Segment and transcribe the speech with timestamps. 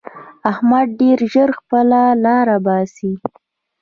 [0.51, 3.11] احمد ډېر ژر خپله لاره باسي.